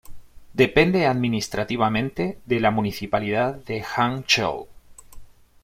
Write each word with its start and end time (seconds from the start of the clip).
Depende 0.55 1.05
administrativamente 1.05 2.39
de 2.47 2.59
la 2.59 2.71
municipalidad 2.71 3.57
de 3.65 3.83
Hangzhou. 3.83 4.67